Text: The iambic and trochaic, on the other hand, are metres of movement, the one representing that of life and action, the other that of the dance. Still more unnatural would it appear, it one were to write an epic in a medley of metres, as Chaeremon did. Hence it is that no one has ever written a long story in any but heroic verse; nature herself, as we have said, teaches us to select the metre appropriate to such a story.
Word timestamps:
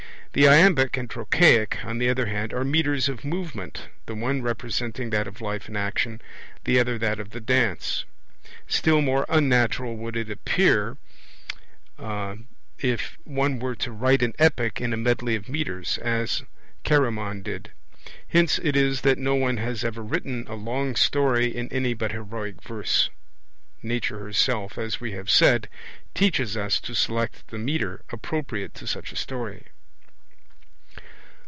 The 0.33 0.47
iambic 0.47 0.95
and 0.95 1.09
trochaic, 1.09 1.83
on 1.83 1.97
the 1.97 2.07
other 2.07 2.27
hand, 2.27 2.53
are 2.53 2.63
metres 2.63 3.09
of 3.09 3.25
movement, 3.25 3.89
the 4.05 4.15
one 4.15 4.41
representing 4.41 5.09
that 5.09 5.27
of 5.27 5.41
life 5.41 5.67
and 5.67 5.77
action, 5.77 6.21
the 6.63 6.79
other 6.79 6.97
that 6.99 7.19
of 7.19 7.31
the 7.31 7.41
dance. 7.41 8.05
Still 8.65 9.01
more 9.01 9.25
unnatural 9.27 9.97
would 9.97 10.15
it 10.15 10.31
appear, 10.31 10.95
it 11.99 13.01
one 13.25 13.59
were 13.59 13.75
to 13.75 13.91
write 13.91 14.23
an 14.23 14.33
epic 14.39 14.79
in 14.79 14.93
a 14.93 14.95
medley 14.95 15.35
of 15.35 15.49
metres, 15.49 15.97
as 15.97 16.43
Chaeremon 16.85 17.43
did. 17.43 17.71
Hence 18.29 18.57
it 18.63 18.77
is 18.77 19.01
that 19.01 19.17
no 19.17 19.35
one 19.35 19.57
has 19.57 19.83
ever 19.83 20.01
written 20.01 20.47
a 20.47 20.55
long 20.55 20.95
story 20.95 21.53
in 21.53 21.67
any 21.73 21.93
but 21.93 22.13
heroic 22.13 22.63
verse; 22.63 23.09
nature 23.83 24.19
herself, 24.19 24.77
as 24.77 25.01
we 25.01 25.11
have 25.11 25.29
said, 25.29 25.67
teaches 26.15 26.55
us 26.55 26.79
to 26.79 26.95
select 26.95 27.45
the 27.49 27.57
metre 27.57 28.05
appropriate 28.13 28.73
to 28.75 28.87
such 28.87 29.11
a 29.11 29.17
story. 29.17 29.65